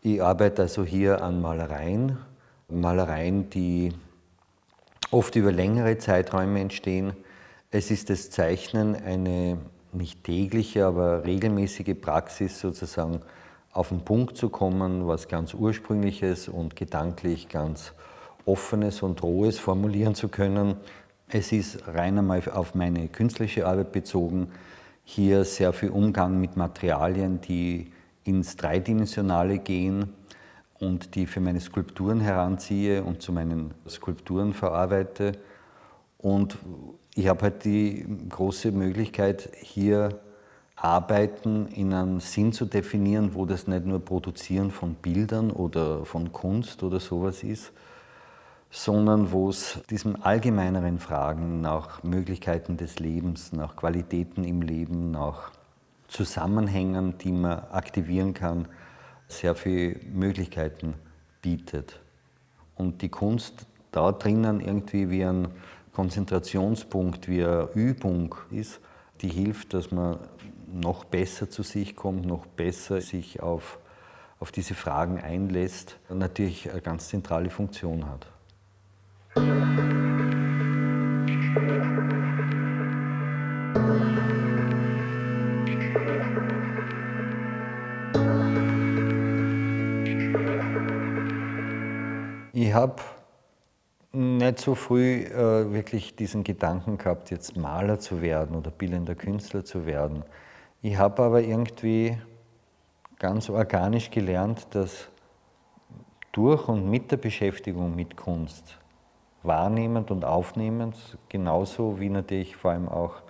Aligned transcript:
Ich 0.00 0.22
arbeite 0.22 0.62
also 0.62 0.84
hier 0.84 1.22
an 1.22 1.42
Malereien, 1.42 2.18
Malereien, 2.68 3.50
die 3.50 3.92
oft 5.10 5.34
über 5.34 5.50
längere 5.50 5.98
Zeiträume 5.98 6.60
entstehen. 6.60 7.14
Es 7.72 7.90
ist 7.90 8.08
das 8.08 8.30
Zeichnen 8.30 8.94
eine 8.94 9.58
nicht 9.92 10.22
tägliche, 10.22 10.86
aber 10.86 11.24
regelmäßige 11.24 12.00
Praxis, 12.00 12.60
sozusagen 12.60 13.22
auf 13.72 13.88
den 13.88 14.04
Punkt 14.04 14.36
zu 14.36 14.50
kommen, 14.50 15.08
was 15.08 15.26
ganz 15.26 15.52
Ursprüngliches 15.52 16.48
und 16.48 16.76
gedanklich 16.76 17.48
ganz 17.48 17.92
Offenes 18.44 19.02
und 19.02 19.22
Rohes 19.22 19.58
formulieren 19.58 20.14
zu 20.14 20.28
können. 20.28 20.76
Es 21.28 21.52
ist 21.52 21.88
rein 21.88 22.18
einmal 22.18 22.42
auf 22.52 22.74
meine 22.74 23.08
künstlerische 23.08 23.66
Arbeit 23.66 23.92
bezogen. 23.92 24.52
Hier 25.04 25.44
sehr 25.44 25.72
viel 25.72 25.90
Umgang 25.90 26.40
mit 26.40 26.56
Materialien, 26.56 27.40
die 27.40 27.92
ins 28.28 28.56
Dreidimensionale 28.56 29.58
gehen 29.58 30.12
und 30.78 31.14
die 31.14 31.26
für 31.26 31.40
meine 31.40 31.60
Skulpturen 31.60 32.20
heranziehe 32.20 33.02
und 33.02 33.22
zu 33.22 33.32
meinen 33.32 33.72
Skulpturen 33.88 34.52
verarbeite. 34.52 35.32
Und 36.18 36.58
ich 37.14 37.26
habe 37.26 37.42
halt 37.42 37.64
die 37.64 38.06
große 38.28 38.70
Möglichkeit, 38.70 39.50
hier 39.60 40.20
Arbeiten 40.76 41.66
in 41.68 41.92
einen 41.92 42.20
Sinn 42.20 42.52
zu 42.52 42.66
definieren, 42.66 43.34
wo 43.34 43.46
das 43.46 43.66
nicht 43.66 43.84
nur 43.84 43.98
Produzieren 43.98 44.70
von 44.70 44.94
Bildern 44.94 45.50
oder 45.50 46.04
von 46.04 46.32
Kunst 46.32 46.82
oder 46.82 47.00
sowas 47.00 47.42
ist, 47.42 47.72
sondern 48.70 49.32
wo 49.32 49.48
es 49.48 49.80
diesen 49.90 50.22
allgemeineren 50.22 50.98
Fragen 50.98 51.60
nach 51.60 52.04
Möglichkeiten 52.04 52.76
des 52.76 52.98
Lebens, 53.00 53.52
nach 53.52 53.74
Qualitäten 53.74 54.44
im 54.44 54.62
Leben, 54.62 55.10
nach 55.10 55.50
Zusammenhängen, 56.08 57.18
die 57.18 57.32
man 57.32 57.60
aktivieren 57.70 58.34
kann, 58.34 58.68
sehr 59.28 59.54
viele 59.54 59.96
Möglichkeiten 60.12 60.94
bietet. 61.42 62.00
Und 62.74 63.02
die 63.02 63.08
Kunst 63.08 63.66
da 63.92 64.12
drinnen 64.12 64.60
irgendwie 64.60 65.10
wie 65.10 65.24
ein 65.24 65.48
Konzentrationspunkt, 65.92 67.28
wie 67.28 67.44
eine 67.44 67.68
Übung 67.74 68.34
ist, 68.50 68.80
die 69.20 69.28
hilft, 69.28 69.74
dass 69.74 69.90
man 69.90 70.18
noch 70.72 71.04
besser 71.04 71.50
zu 71.50 71.62
sich 71.62 71.96
kommt, 71.96 72.26
noch 72.26 72.46
besser 72.46 73.00
sich 73.00 73.42
auf, 73.42 73.78
auf 74.38 74.52
diese 74.52 74.74
Fragen 74.74 75.18
einlässt, 75.18 75.96
natürlich 76.10 76.70
eine 76.70 76.82
ganz 76.82 77.08
zentrale 77.08 77.50
Funktion 77.50 78.04
hat. 78.06 78.26
Ich 92.60 92.74
habe 92.74 92.96
nicht 94.10 94.58
so 94.58 94.74
früh 94.74 95.22
äh, 95.22 95.72
wirklich 95.72 96.16
diesen 96.16 96.42
Gedanken 96.42 96.98
gehabt, 96.98 97.30
jetzt 97.30 97.56
Maler 97.56 98.00
zu 98.00 98.20
werden 98.20 98.56
oder 98.56 98.72
bildender 98.72 99.14
Künstler 99.14 99.64
zu 99.64 99.86
werden. 99.86 100.24
Ich 100.82 100.96
habe 100.96 101.22
aber 101.22 101.40
irgendwie 101.40 102.18
ganz 103.20 103.48
organisch 103.48 104.10
gelernt, 104.10 104.66
dass 104.72 105.06
durch 106.32 106.66
und 106.66 106.90
mit 106.90 107.12
der 107.12 107.18
Beschäftigung 107.18 107.94
mit 107.94 108.16
Kunst, 108.16 108.76
wahrnehmend 109.44 110.10
und 110.10 110.24
aufnehmend, 110.24 110.96
genauso 111.28 112.00
wie 112.00 112.08
natürlich 112.08 112.56
vor 112.56 112.72
allem 112.72 112.88
auch 112.88 113.22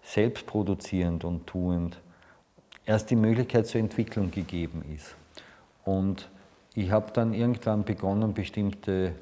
selbst 0.00 0.46
produzierend 0.46 1.24
und 1.24 1.44
tuend, 1.48 2.00
erst 2.86 3.10
die 3.10 3.16
Möglichkeit 3.16 3.66
zur 3.66 3.80
Entwicklung 3.80 4.30
gegeben 4.30 4.84
ist. 4.94 5.16
Und 5.84 6.30
ich 6.80 6.90
habe 6.90 7.12
dann 7.12 7.34
irgendwann 7.34 7.84
begonnen, 7.84 8.32
bestimmte 8.34 9.12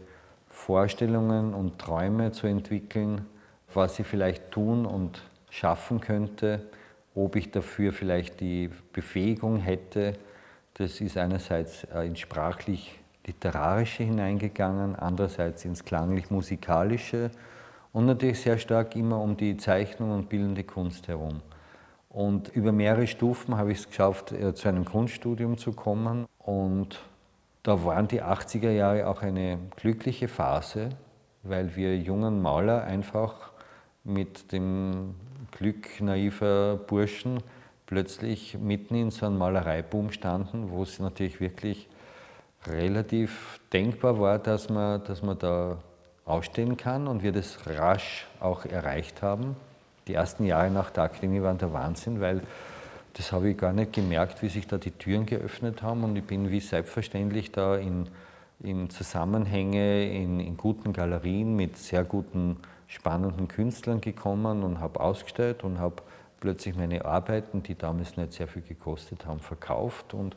Vorstellungen 0.49 1.55
und 1.55 1.79
Träume 1.79 2.33
zu 2.33 2.47
entwickeln, 2.47 3.27
was 3.75 3.99
ich 3.99 4.07
vielleicht 4.07 4.51
tun 4.51 4.87
und 4.87 5.23
schaffen 5.51 6.01
könnte, 6.01 6.63
ob 7.15 7.37
ich 7.37 7.51
dafür 7.51 7.93
vielleicht 7.93 8.41
die 8.41 8.71
Befähigung 8.93 9.59
hätte. 9.59 10.15
Das 10.75 11.01
ist 11.01 11.17
einerseits 11.17 11.85
äh, 11.85 12.07
ins 12.07 12.21
sprachlich-literarische 12.21 14.05
hineingegangen, 14.05 14.95
andererseits 14.95 15.65
ins 15.65 15.85
klanglich-musikalische 15.85 17.31
und 17.93 18.07
natürlich 18.07 18.41
sehr 18.41 18.59
stark 18.59 18.95
immer 18.95 19.21
um 19.21 19.37
die 19.37 19.57
Zeichnung 19.57 20.13
und 20.13 20.29
bildende 20.29 20.65
Kunst 20.65 21.09
herum. 21.09 21.41
Und 22.09 22.49
über 22.55 22.73
mehrere 22.73 23.07
Stufen 23.07 23.57
habe 23.57 23.73
ich 23.73 23.79
es 23.79 23.89
geschafft, 23.89 24.33
äh, 24.33 24.55
zu 24.55 24.69
einem 24.69 24.85
Kunststudium 24.85 25.59
zu 25.59 25.73
kommen 25.73 26.27
und 26.39 27.01
da 27.69 27.85
waren 27.85 28.09
die 28.09 28.23
80er 28.23 28.71
Jahre 28.71 29.07
auch 29.09 29.21
eine 29.21 29.59
glückliche 29.77 30.27
Phase, 30.27 30.89
weil 31.43 31.77
wir 31.77 31.99
jungen 31.99 32.41
Maler 32.41 32.85
einfach 32.85 33.51
mit 34.05 34.53
dem 34.53 35.15
Glück 35.51 36.01
naiver 36.01 36.77
Burschen 36.77 37.43
plötzlich 37.85 38.57
mitten 38.59 38.95
in 38.95 39.11
so 39.11 39.27
einem 39.27 39.37
Malereiboom 39.37 40.13
standen, 40.13 40.71
wo 40.71 40.83
es 40.83 40.99
natürlich 40.99 41.41
wirklich 41.41 41.89
relativ 42.67 43.61
denkbar 43.71 44.19
war, 44.19 44.39
dass 44.39 44.71
man, 44.71 45.05
dass 45.05 45.23
man 45.23 45.39
da 45.39 45.77
ausstehen 46.25 46.79
kann 46.79 47.07
und 47.07 47.23
wir 47.23 47.33
das 47.33 47.59
rasch 47.67 48.27
auch 48.41 48.65
erreicht 48.65 49.21
haben. 49.21 49.57
Die 50.07 50.15
ersten 50.15 50.47
Jahre 50.47 50.71
nach 50.71 50.89
der 50.89 51.03
Akademie 51.03 51.43
waren 51.43 51.59
der 51.59 51.75
Wahnsinn, 51.75 52.23
weil 52.23 52.41
das 53.19 53.33
habe 53.33 53.51
ich 53.51 53.59
gar 53.59 53.73
nicht 53.73 53.93
gemerkt, 53.93 54.43
wie 54.43 54.49
sich 54.49 54.69
da 54.69 54.79
die 54.79 54.93
Türen 54.93 55.27
geöffnet 55.27 55.83
haben. 55.83 56.05
Und 56.05 56.15
ich 56.15 56.25
bin 56.25 56.51
wie 56.51 56.61
selbstverständlich 56.61 57.51
da 57.51 57.77
in, 57.77 58.09
in 58.61 58.91
Zusammenhänge, 58.91 60.09
in, 60.09 60.39
in 60.39 60.57
guten 60.57 60.93
Galerien 60.93 61.57
mit 61.57 61.77
sehr 61.77 62.05
guten, 62.05 62.59
spannenden 62.87 63.49
Künstlern 63.49 64.01
gekommen 64.01 64.63
und 64.63 64.81
habe 64.81 65.01
ausgestellt 65.01 65.65
und 65.65 65.79
habe 65.79 65.97
plötzlich 66.41 66.77
meine 66.77 67.05
Arbeiten, 67.05 67.63
die 67.63 67.75
damals 67.75 68.17
nicht 68.17 68.33
sehr 68.33 68.47
viel 68.47 68.63
gekostet 68.63 69.27
haben, 69.27 69.41
verkauft. 69.41 70.15
Und 70.15 70.37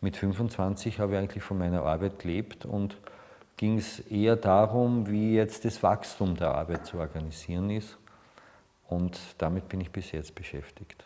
mit 0.00 0.16
25 0.16 1.00
habe 1.00 1.12
ich 1.12 1.18
eigentlich 1.18 1.44
von 1.44 1.58
meiner 1.58 1.82
Arbeit 1.84 2.18
gelebt 2.18 2.64
und 2.64 2.96
ging 3.58 3.76
es 3.76 4.00
eher 4.00 4.36
darum, 4.36 5.08
wie 5.08 5.34
jetzt 5.34 5.66
das 5.66 5.82
Wachstum 5.82 6.34
der 6.34 6.54
Arbeit 6.54 6.86
zu 6.86 6.98
organisieren 6.98 7.68
ist. 7.68 7.98
Und 8.88 9.20
damit 9.36 9.68
bin 9.68 9.82
ich 9.82 9.90
bis 9.90 10.12
jetzt 10.12 10.34
beschäftigt. 10.34 11.04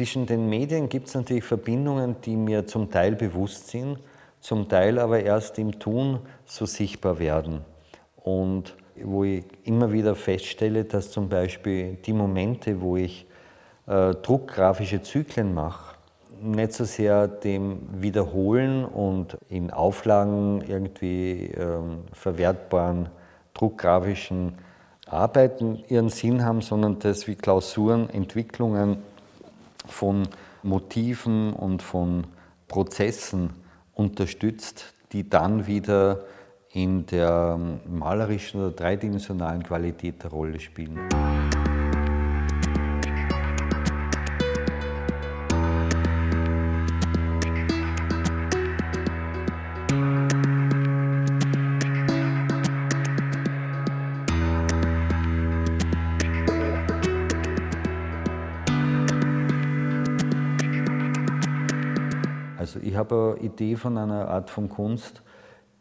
Zwischen 0.00 0.24
den 0.24 0.48
Medien 0.48 0.88
gibt 0.88 1.08
es 1.08 1.14
natürlich 1.14 1.44
Verbindungen, 1.44 2.16
die 2.24 2.34
mir 2.34 2.66
zum 2.66 2.90
Teil 2.90 3.16
bewusst 3.16 3.68
sind, 3.68 3.98
zum 4.40 4.66
Teil 4.66 4.98
aber 4.98 5.22
erst 5.22 5.58
im 5.58 5.78
Tun 5.78 6.20
so 6.46 6.64
sichtbar 6.64 7.18
werden. 7.18 7.60
Und 8.16 8.74
wo 8.96 9.24
ich 9.24 9.44
immer 9.64 9.92
wieder 9.92 10.14
feststelle, 10.14 10.84
dass 10.86 11.10
zum 11.10 11.28
Beispiel 11.28 11.98
die 12.02 12.14
Momente, 12.14 12.80
wo 12.80 12.96
ich 12.96 13.26
äh, 13.88 14.14
druckgrafische 14.14 15.02
Zyklen 15.02 15.52
mache, 15.52 15.96
nicht 16.40 16.72
so 16.72 16.84
sehr 16.84 17.28
dem 17.28 17.80
Wiederholen 17.92 18.86
und 18.86 19.36
in 19.50 19.70
Auflagen 19.70 20.64
irgendwie 20.66 21.48
äh, 21.48 21.78
verwertbaren 22.14 23.10
druckgrafischen 23.52 24.54
Arbeiten 25.06 25.84
ihren 25.88 26.08
Sinn 26.08 26.42
haben, 26.42 26.62
sondern 26.62 27.00
dass 27.00 27.26
wie 27.26 27.34
Klausuren, 27.34 28.08
Entwicklungen 28.08 29.09
von 29.86 30.28
Motiven 30.62 31.52
und 31.52 31.82
von 31.82 32.26
Prozessen 32.68 33.50
unterstützt, 33.94 34.94
die 35.12 35.28
dann 35.28 35.66
wieder 35.66 36.24
in 36.72 37.06
der 37.06 37.58
malerischen 37.88 38.60
oder 38.60 38.70
dreidimensionalen 38.70 39.62
Qualität 39.62 40.22
der 40.22 40.30
Rolle 40.30 40.60
spielen. 40.60 40.98
Also 62.72 62.86
ich 62.86 62.94
habe 62.94 63.34
eine 63.36 63.44
Idee 63.44 63.74
von 63.74 63.98
einer 63.98 64.28
Art 64.28 64.48
von 64.48 64.68
Kunst, 64.68 65.22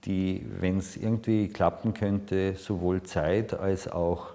die, 0.05 0.43
wenn 0.59 0.79
es 0.79 0.97
irgendwie 0.97 1.47
klappen 1.47 1.93
könnte, 1.93 2.55
sowohl 2.55 3.03
zeit- 3.03 3.53
als 3.53 3.87
auch 3.87 4.29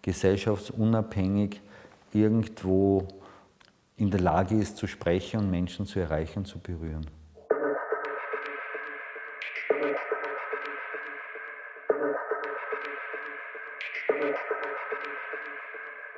gesellschaftsunabhängig 0.00 1.60
irgendwo 2.14 3.06
in 3.98 4.10
der 4.10 4.20
Lage 4.20 4.54
ist 4.54 4.78
zu 4.78 4.86
sprechen 4.86 5.40
und 5.40 5.50
Menschen 5.50 5.84
zu 5.84 6.00
erreichen 6.00 6.38
und 6.38 6.46
zu 6.46 6.58
berühren. 6.58 7.06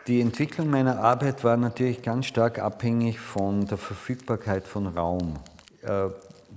Die 0.06 0.20
Entwicklung 0.20 0.70
meiner 0.70 1.00
Arbeit 1.00 1.42
war 1.42 1.56
natürlich 1.56 2.00
ganz 2.00 2.26
stark 2.26 2.60
abhängig 2.60 3.18
von 3.18 3.66
der 3.66 3.76
Verfügbarkeit 3.76 4.68
von 4.68 4.86
Raum. 4.86 5.34
Äh, 5.82 6.08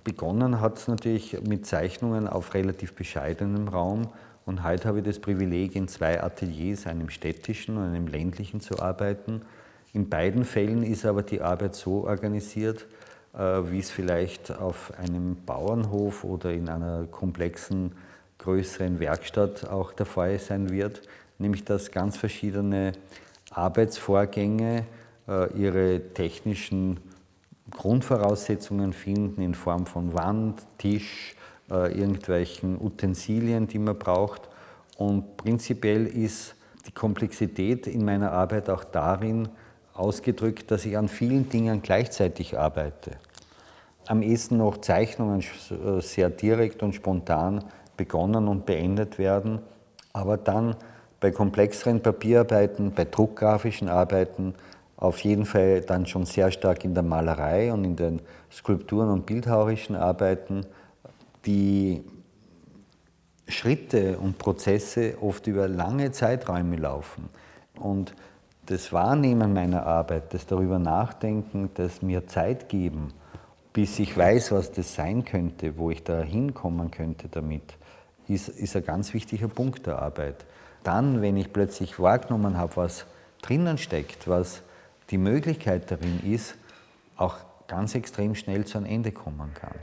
begonnen 0.03 0.59
hat 0.59 0.77
es 0.77 0.87
natürlich 0.87 1.41
mit 1.41 1.65
Zeichnungen 1.65 2.27
auf 2.27 2.53
relativ 2.53 2.93
bescheidenem 2.93 3.67
Raum 3.67 4.09
und 4.45 4.63
heute 4.63 4.89
habe 4.89 4.99
ich 4.99 5.05
das 5.05 5.19
Privileg, 5.19 5.75
in 5.75 5.87
zwei 5.87 6.21
Ateliers, 6.21 6.85
einem 6.85 7.09
städtischen 7.09 7.77
und 7.77 7.83
einem 7.83 8.07
ländlichen, 8.07 8.59
zu 8.59 8.79
arbeiten. 8.79 9.41
In 9.93 10.09
beiden 10.09 10.43
Fällen 10.43 10.83
ist 10.83 11.05
aber 11.05 11.23
die 11.23 11.41
Arbeit 11.41 11.75
so 11.75 12.05
organisiert, 12.05 12.85
äh, 13.33 13.37
wie 13.39 13.79
es 13.79 13.91
vielleicht 13.91 14.51
auf 14.51 14.91
einem 14.97 15.37
Bauernhof 15.45 16.25
oder 16.25 16.51
in 16.51 16.67
einer 16.67 17.05
komplexen, 17.05 17.93
größeren 18.39 18.99
Werkstatt 18.99 19.69
auch 19.69 19.93
der 19.93 20.05
Fall 20.05 20.37
sein 20.39 20.69
wird, 20.69 21.01
nämlich 21.37 21.63
dass 21.63 21.91
ganz 21.91 22.17
verschiedene 22.17 22.91
Arbeitsvorgänge 23.51 24.85
äh, 25.29 25.53
ihre 25.53 26.01
technischen 26.13 26.99
Grundvoraussetzungen 27.75 28.93
finden 28.93 29.41
in 29.41 29.55
Form 29.55 29.85
von 29.85 30.13
Wand, 30.13 30.63
Tisch, 30.77 31.35
äh, 31.69 31.97
irgendwelchen 31.97 32.79
Utensilien, 32.79 33.67
die 33.67 33.79
man 33.79 33.97
braucht. 33.97 34.49
Und 34.97 35.37
prinzipiell 35.37 36.05
ist 36.05 36.55
die 36.85 36.91
Komplexität 36.91 37.87
in 37.87 38.05
meiner 38.05 38.31
Arbeit 38.31 38.69
auch 38.69 38.83
darin 38.83 39.49
ausgedrückt, 39.93 40.71
dass 40.71 40.85
ich 40.85 40.97
an 40.97 41.07
vielen 41.07 41.49
Dingen 41.49 41.81
gleichzeitig 41.81 42.57
arbeite. 42.57 43.11
Am 44.07 44.21
ehesten 44.21 44.57
noch 44.57 44.77
Zeichnungen 44.77 45.41
äh, 45.41 46.01
sehr 46.01 46.29
direkt 46.29 46.83
und 46.83 46.93
spontan 46.93 47.63
begonnen 47.95 48.47
und 48.47 48.65
beendet 48.65 49.17
werden, 49.17 49.59
aber 50.11 50.37
dann 50.37 50.75
bei 51.19 51.31
komplexeren 51.31 52.01
Papierarbeiten, 52.01 52.91
bei 52.93 53.05
druckgrafischen 53.05 53.87
Arbeiten 53.87 54.55
auf 55.03 55.19
jeden 55.19 55.45
Fall 55.45 55.81
dann 55.81 56.05
schon 56.05 56.25
sehr 56.25 56.49
stark 56.49 56.85
in 56.85 56.93
der 56.93 57.03
Malerei 57.03 57.73
und 57.73 57.83
in 57.83 57.97
den 57.97 58.21
Skulpturen 58.49 59.09
und 59.09 59.25
bildhauerischen 59.25 59.97
Arbeiten 59.97 60.65
die 61.45 62.03
Schritte 63.49 64.17
und 64.17 64.37
Prozesse 64.37 65.17
oft 65.21 65.45
über 65.47 65.67
lange 65.67 66.13
Zeiträume 66.13 66.77
laufen. 66.77 67.27
Und 67.77 68.15
das 68.67 68.93
Wahrnehmen 68.93 69.51
meiner 69.51 69.85
Arbeit, 69.85 70.33
das 70.33 70.45
darüber 70.45 70.79
nachdenken, 70.79 71.69
das 71.73 72.01
mir 72.01 72.25
Zeit 72.27 72.69
geben, 72.69 73.11
bis 73.73 73.99
ich 73.99 74.17
weiß, 74.17 74.53
was 74.53 74.71
das 74.71 74.95
sein 74.95 75.25
könnte, 75.25 75.77
wo 75.77 75.91
ich 75.91 76.05
da 76.05 76.21
hinkommen 76.21 76.91
könnte 76.91 77.27
damit, 77.27 77.75
ist, 78.29 78.47
ist 78.47 78.77
ein 78.77 78.85
ganz 78.85 79.13
wichtiger 79.13 79.49
Punkt 79.49 79.85
der 79.85 80.01
Arbeit. 80.01 80.45
Dann, 80.85 81.21
wenn 81.21 81.35
ich 81.35 81.51
plötzlich 81.51 81.99
wahrgenommen 81.99 82.57
habe, 82.57 82.77
was 82.77 83.05
drinnen 83.41 83.77
steckt, 83.77 84.29
was 84.29 84.63
die 85.13 85.19
Möglichkeit 85.19 85.91
darin 85.91 86.19
ist, 86.23 86.55
auch 87.17 87.37
ganz 87.67 87.93
extrem 87.93 88.33
schnell 88.33 88.65
zu 88.65 88.79
einem 88.79 88.87
Ende 88.87 89.11
kommen 89.11 89.51
kann. 89.53 89.75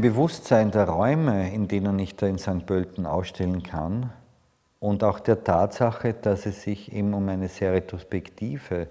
Bewusstsein 0.00 0.70
der 0.70 0.88
Räume, 0.88 1.52
in 1.52 1.68
denen 1.68 1.98
ich 1.98 2.16
da 2.16 2.26
in 2.26 2.38
St. 2.38 2.64
Pölten 2.64 3.04
ausstellen 3.04 3.62
kann 3.62 4.10
und 4.80 5.02
auch 5.02 5.20
der 5.20 5.42
Tatsache, 5.42 6.14
dass 6.14 6.46
es 6.46 6.62
sich 6.62 6.92
eben 6.92 7.14
um 7.14 7.28
eine 7.28 7.48
sehr 7.48 7.72
retrospektive, 7.72 8.88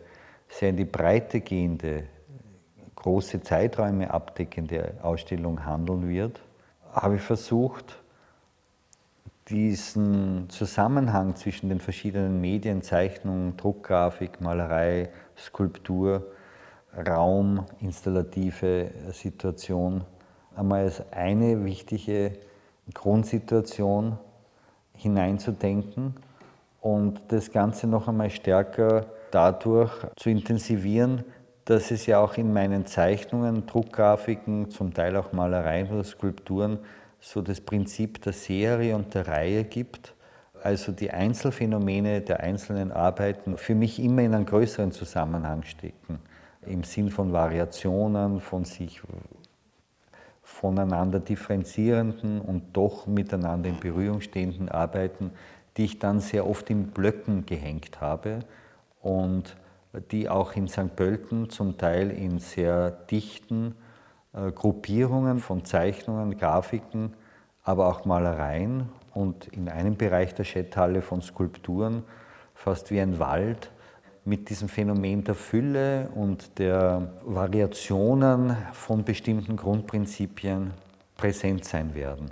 sehr 0.50 0.70
in 0.70 0.78
die 0.78 0.86
Breite 0.86 1.42
gehende, 1.42 2.04
große 2.96 3.42
Zeiträume 3.42 4.12
abdeckende 4.12 4.96
Ausstellung 5.02 5.66
handeln 5.66 6.10
wird, 6.10 6.42
habe 6.92 7.16
ich 7.16 7.22
versucht, 7.22 8.02
diesen 9.50 10.50
Zusammenhang 10.50 11.36
zwischen 11.36 11.70
den 11.70 11.80
verschiedenen 11.80 12.42
Medien, 12.42 12.82
Zeichnung, 12.82 13.56
Druckgrafik, 13.56 14.42
Malerei, 14.42 15.10
Skulptur, 15.38 16.28
Raum, 17.08 17.66
installative 17.80 18.92
Situation 19.12 20.04
einmal 20.56 20.84
als 20.84 21.04
eine 21.12 21.64
wichtige 21.64 22.34
Grundsituation 22.94 24.18
hineinzudenken 24.98 26.16
und 26.82 27.22
das 27.30 27.52
Ganze 27.52 27.88
noch 27.88 28.08
einmal 28.08 28.30
stärker 28.30 29.06
dadurch 29.32 29.92
zu 30.16 30.30
intensivieren, 30.30 31.24
dass 31.66 31.92
es 31.92 32.06
ja 32.06 32.20
auch 32.20 32.38
in 32.38 32.54
meinen 32.54 32.86
Zeichnungen, 32.86 33.66
Druckgrafiken, 33.66 34.70
zum 34.70 34.94
Teil 34.94 35.18
auch 35.18 35.34
Malereien 35.34 35.92
oder 35.92 36.04
Skulpturen 36.04 36.80
so 37.20 37.42
das 37.42 37.60
Prinzip 37.60 38.22
der 38.22 38.34
Serie 38.34 38.96
und 38.96 39.14
der 39.14 39.28
Reihe 39.28 39.64
gibt. 39.64 40.14
Also 40.64 40.92
die 40.92 41.12
Einzelfänomene 41.12 42.22
der 42.22 42.40
einzelnen 42.40 42.92
Arbeiten 42.92 43.58
für 43.58 43.76
mich 43.76 44.02
immer 44.02 44.22
in 44.22 44.34
einem 44.34 44.46
größeren 44.46 44.92
Zusammenhang 44.92 45.64
stecken. 45.64 46.20
Im 46.66 46.84
Sinn 46.84 47.10
von 47.10 47.32
Variationen, 47.32 48.40
von 48.40 48.66
sich 48.66 49.02
voneinander 50.48 51.20
differenzierenden 51.20 52.40
und 52.40 52.76
doch 52.76 53.06
miteinander 53.06 53.70
in 53.70 53.80
Berührung 53.80 54.22
stehenden 54.22 54.70
Arbeiten, 54.70 55.32
die 55.76 55.84
ich 55.84 56.00
dann 56.00 56.22
sehr 56.22 56.48
oft 56.48 56.70
in 56.70 56.88
Blöcken 56.88 57.46
gehängt 57.46 58.00
habe 58.00 58.40
und 59.02 59.58
die 60.10 60.30
auch 60.30 60.56
in 60.56 60.70
St. 60.70 60.96
Pölten 60.96 61.50
zum 61.50 61.78
Teil 61.78 62.10
in 62.12 62.40
sehr 62.40 62.90
dichten 62.90 63.76
äh, 64.34 64.52
Gruppierungen 64.52 65.40
von 65.40 65.66
Zeichnungen, 65.66 66.38
Grafiken, 66.38 67.14
aber 67.64 67.88
auch 67.88 68.06
Malereien 68.06 68.90
und 69.14 69.48
in 69.48 69.68
einem 69.68 69.98
Bereich 69.98 70.34
der 70.34 70.46
Schetthalle 70.46 71.02
von 71.02 71.22
Skulpturen, 71.22 72.04
fast 72.56 72.90
wie 72.90 73.02
ein 73.02 73.20
Wald, 73.20 73.70
mit 74.28 74.50
diesem 74.50 74.68
Phänomen 74.68 75.24
der 75.24 75.36
Fülle 75.36 76.10
und 76.14 76.60
der 76.60 77.14
Variationen 77.24 78.58
von 78.74 79.06
bestimmten 79.06 79.56
Grundprinzipien 79.56 80.72
präsent 81.16 81.64
sein 81.64 81.96
werden. 81.96 82.30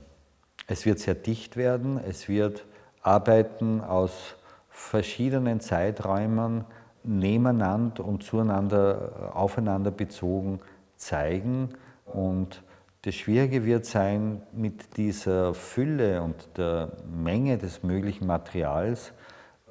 Es 0.67 0.85
wird 0.85 0.99
sehr 0.99 1.15
dicht 1.15 1.55
werden, 1.55 1.97
es 1.97 2.27
wird 2.27 2.65
Arbeiten 3.01 3.79
aus 3.79 4.35
verschiedenen 4.69 5.61
Zeiträumen 5.61 6.65
nebeneinander 7.03 8.03
und 8.03 8.23
zueinander, 8.23 9.31
aufeinander 9.33 9.91
bezogen 9.91 10.59
zeigen. 10.97 11.69
Und 12.05 12.61
das 13.03 13.15
Schwierige 13.15 13.63
wird 13.63 13.85
sein, 13.85 14.41
mit 14.51 14.97
dieser 14.97 15.53
Fülle 15.53 16.21
und 16.21 16.57
der 16.57 16.91
Menge 17.09 17.57
des 17.57 17.83
möglichen 17.83 18.27
Materials 18.27 19.13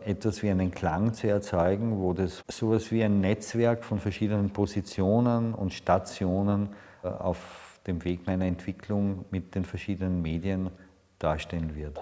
etwas 0.04 0.42
wie 0.42 0.50
einen 0.50 0.70
Klang 0.70 1.14
zu 1.14 1.28
erzeugen, 1.28 1.98
wo 1.98 2.12
das 2.12 2.42
sowas 2.48 2.90
wie 2.92 3.02
ein 3.02 3.20
Netzwerk 3.20 3.84
von 3.84 3.98
verschiedenen 3.98 4.50
Positionen 4.50 5.54
und 5.54 5.72
Stationen 5.72 6.70
äh, 7.02 7.08
auf 7.08 7.80
dem 7.86 8.04
Weg 8.04 8.26
meiner 8.26 8.44
Entwicklung 8.44 9.24
mit 9.30 9.54
den 9.54 9.64
verschiedenen 9.64 10.20
Medien 10.22 10.70
darstellen 11.18 11.74
wird. 11.74 11.98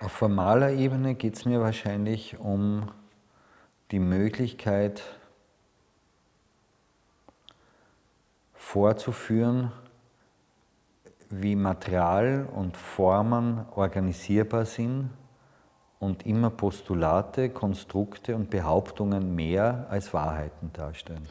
Auf 0.00 0.12
formaler 0.12 0.72
Ebene 0.72 1.14
geht 1.14 1.36
es 1.36 1.44
mir 1.44 1.60
wahrscheinlich 1.60 2.38
um 2.38 2.90
die 3.90 3.98
Möglichkeit, 3.98 5.02
vorzuführen, 8.72 9.70
wie 11.28 11.54
Material 11.56 12.48
und 12.54 12.78
Formen 12.78 13.66
organisierbar 13.74 14.64
sind 14.64 15.10
und 15.98 16.24
immer 16.24 16.48
Postulate, 16.48 17.50
Konstrukte 17.50 18.34
und 18.34 18.48
Behauptungen 18.48 19.34
mehr 19.34 19.88
als 19.90 20.14
Wahrheiten 20.14 20.72
darstellen. 20.72 21.28